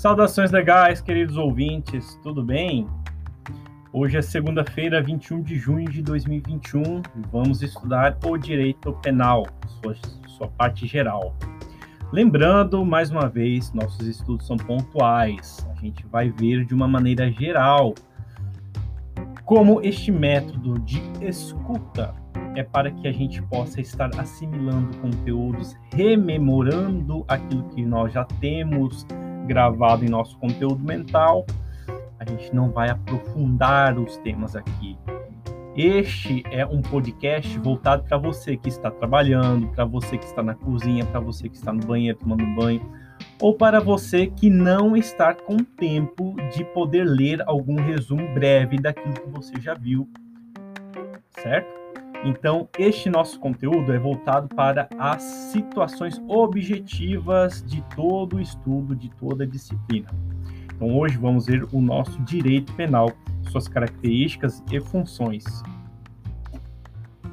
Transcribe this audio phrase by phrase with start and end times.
[0.00, 2.88] Saudações legais, queridos ouvintes, tudo bem?
[3.92, 9.94] Hoje é segunda-feira, 21 de junho de 2021 e vamos estudar o direito penal, sua,
[10.26, 11.36] sua parte geral.
[12.10, 17.30] Lembrando, mais uma vez, nossos estudos são pontuais, a gente vai ver de uma maneira
[17.30, 17.94] geral
[19.44, 22.14] como este método de escuta
[22.54, 29.06] é para que a gente possa estar assimilando conteúdos, rememorando aquilo que nós já temos
[29.50, 31.44] gravado em nosso conteúdo mental.
[32.20, 34.96] A gente não vai aprofundar os temas aqui.
[35.76, 40.54] Este é um podcast voltado para você que está trabalhando, para você que está na
[40.54, 42.80] cozinha, para você que está no banheiro tomando banho,
[43.40, 49.14] ou para você que não está com tempo de poder ler algum resumo breve daquilo
[49.14, 50.08] que você já viu,
[51.42, 51.79] certo?
[52.22, 59.08] Então, este nosso conteúdo é voltado para as situações objetivas de todo o estudo, de
[59.12, 60.08] toda a disciplina.
[60.74, 63.10] Então, hoje vamos ver o nosso direito penal,
[63.50, 65.44] suas características e funções.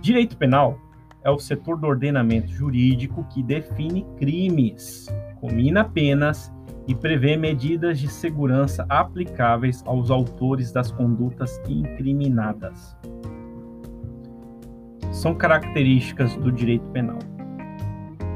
[0.01, 0.79] Direito penal
[1.21, 5.07] é o setor do ordenamento jurídico que define crimes,
[5.41, 6.53] comina penas
[6.87, 12.95] e prevê medidas de segurança aplicáveis aos autores das condutas incriminadas
[15.17, 17.17] são características do direito penal.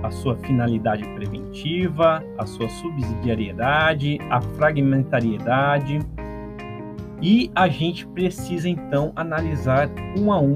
[0.02, 6.00] A sua finalidade preventiva, a sua subsidiariedade, a fragmentariedade.
[7.22, 10.56] E a gente precisa então analisar um a um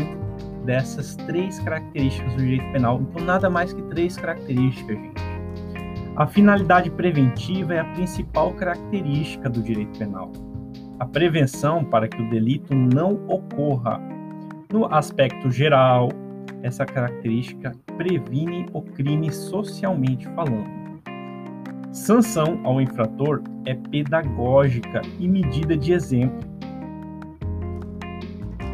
[0.66, 3.00] dessas três características do direito penal.
[3.02, 5.24] Então, nada mais que três características, gente.
[6.16, 10.32] A finalidade preventiva é a principal característica do direito penal.
[11.00, 14.15] A prevenção para que o delito não ocorra
[14.72, 16.10] no aspecto geral,
[16.64, 20.86] essa característica previne o crime socialmente falando.
[21.92, 26.40] Sanção ao infrator é pedagógica e medida de exemplo.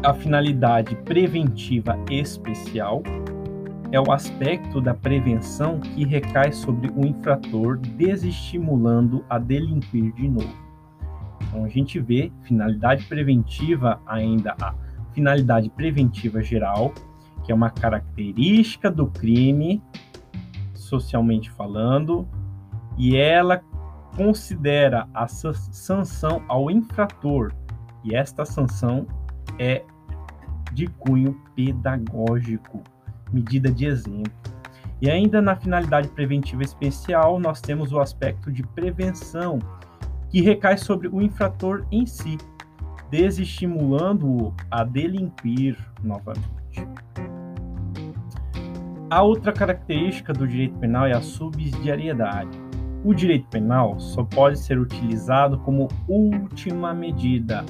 [0.02, 3.02] A finalidade preventiva especial
[3.92, 10.56] é o aspecto da prevenção que recai sobre o infrator, desestimulando a delinquir de novo.
[11.42, 14.74] Então a gente vê finalidade preventiva ainda a
[15.12, 16.92] finalidade preventiva geral,
[17.44, 19.82] que é uma característica do crime,
[20.74, 22.28] socialmente falando,
[22.98, 23.62] e ela
[24.16, 27.52] considera a sanção ao infrator,
[28.04, 29.06] e esta sanção
[29.58, 29.84] é
[30.72, 32.82] de cunho pedagógico,
[33.32, 34.32] medida de exemplo.
[35.00, 39.58] E ainda na finalidade preventiva especial, nós temos o aspecto de prevenção,
[40.30, 42.38] que recai sobre o infrator em si,
[43.12, 46.48] desestimulando-o a delinquir novamente.
[49.10, 52.58] A outra característica do direito penal é a subsidiariedade.
[53.04, 57.66] O direito penal só pode ser utilizado como última medida,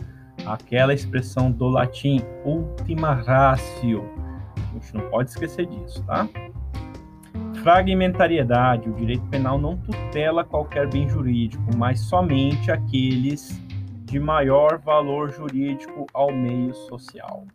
[0.47, 4.09] aquela expressão do latim ultima ratio.
[4.57, 6.29] A gente não pode esquecer disso, tá?
[7.65, 13.61] Fragmentariedade: o direito penal não tutela qualquer bem jurídico, mas somente aqueles
[14.13, 17.47] de maior valor jurídico ao meio social.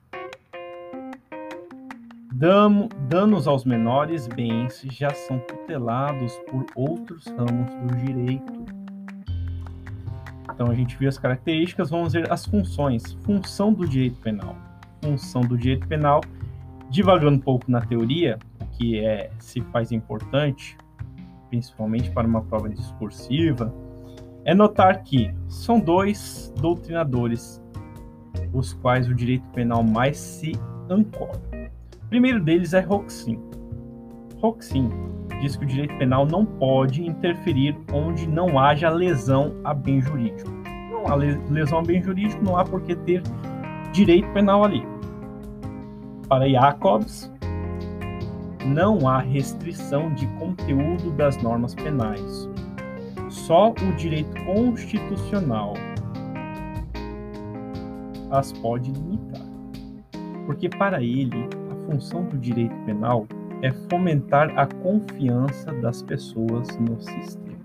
[3.08, 8.66] danos aos menores bens já são tutelados por outros ramos do direito.
[10.52, 13.14] Então a gente viu as características, vamos ver as funções.
[13.22, 14.56] Função do direito penal.
[15.04, 16.22] Função do direito penal,
[16.90, 20.76] divagando um pouco na teoria, o que é se faz importante,
[21.52, 23.72] principalmente para uma prova discursiva,
[24.48, 27.62] é notar que são dois doutrinadores
[28.54, 30.54] os quais o direito penal mais se
[30.90, 31.38] ancora.
[32.06, 33.38] O primeiro deles é Roxin.
[34.42, 34.90] Roxin
[35.42, 40.50] diz que o direito penal não pode interferir onde não haja lesão a bem jurídico.
[40.90, 43.22] Não há lesão a bem jurídico, não há por que ter
[43.92, 44.82] direito penal ali.
[46.30, 47.30] Para Jacobs,
[48.66, 52.50] não há restrição de conteúdo das normas penais
[53.48, 55.74] só o direito constitucional
[58.30, 59.42] as pode limitar.
[60.46, 63.26] Porque para ele, a função do direito penal
[63.62, 67.58] é fomentar a confiança das pessoas no sistema.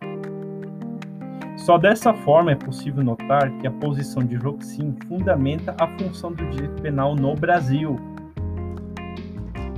[1.57, 6.49] Só dessa forma é possível notar que a posição de Roxin fundamenta a função do
[6.51, 7.99] direito penal no Brasil.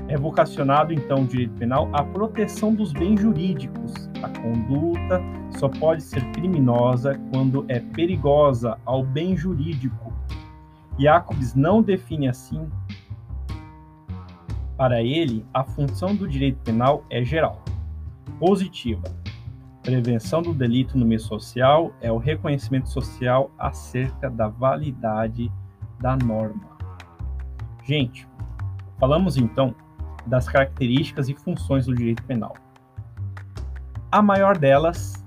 [0.08, 6.02] É vocacionado então o direito penal à proteção dos bens jurídicos, a conduta só pode
[6.02, 10.12] ser criminosa quando é perigosa ao bem jurídico.
[10.98, 12.68] Jacobs não define assim.
[14.76, 17.64] Para ele, a função do direito penal é geral,
[18.38, 19.04] positiva.
[19.82, 25.50] Prevenção do delito no meio social é o reconhecimento social acerca da validade
[25.98, 26.76] da norma.
[27.84, 28.28] Gente,
[28.98, 29.74] falamos então
[30.26, 32.54] das características e funções do direito penal.
[34.12, 35.23] A maior delas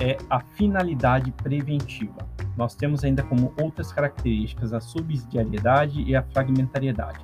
[0.00, 2.26] é a finalidade preventiva.
[2.56, 7.20] Nós temos ainda como outras características a subsidiariedade e a fragmentariedade.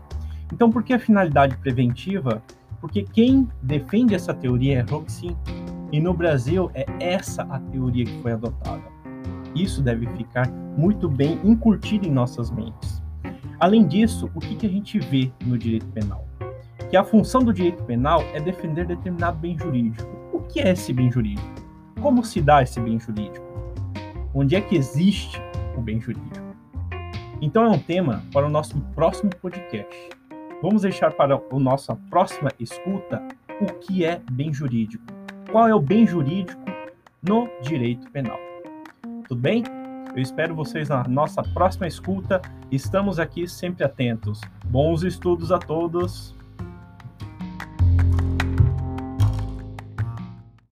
[0.53, 2.43] Então, por que a finalidade preventiva?
[2.81, 5.37] Porque quem defende essa teoria é Roxin,
[5.93, 8.83] e no Brasil é essa a teoria que foi adotada.
[9.55, 13.03] Isso deve ficar muito bem incutido em nossas mentes.
[13.59, 16.27] Além disso, o que, que a gente vê no direito penal?
[16.91, 20.09] Que a função do direito penal é defender determinado bem jurídico.
[20.33, 21.66] O que é esse bem jurídico?
[22.01, 23.45] Como se dá esse bem jurídico?
[24.35, 25.41] Onde é que existe
[25.77, 26.45] o bem jurídico?
[27.41, 30.11] Então é um tema para o nosso próximo podcast.
[30.63, 33.27] Vamos deixar para a nossa próxima escuta
[33.61, 35.05] o que é bem jurídico.
[35.51, 36.63] Qual é o bem jurídico
[37.23, 38.39] no direito penal?
[39.29, 39.65] Tudo bem?
[40.15, 42.41] Eu espero vocês na nossa próxima escuta.
[42.71, 44.41] Estamos aqui sempre atentos.
[44.67, 46.35] Bons estudos a todos.